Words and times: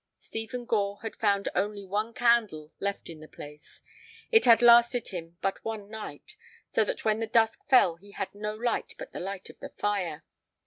Stephen 0.17 0.65
Gore 0.65 0.99
had 1.03 1.15
found 1.17 1.47
only 1.53 1.85
one 1.85 2.11
candle 2.11 2.71
left 2.79 3.07
in 3.07 3.19
the 3.19 3.27
place; 3.27 3.83
it 4.31 4.45
had 4.45 4.63
lasted 4.63 5.09
him 5.09 5.37
but 5.43 5.63
one 5.63 5.91
night, 5.91 6.35
so 6.71 6.83
that 6.83 7.05
when 7.05 7.19
the 7.19 7.27
dusk 7.27 7.59
fell 7.69 7.97
he 7.97 8.09
had 8.13 8.33
no 8.33 8.55
light 8.55 8.95
but 8.97 9.11
the 9.13 9.19
light 9.19 9.47
of 9.51 9.59
the 9.59 9.69
fire. 9.69 10.23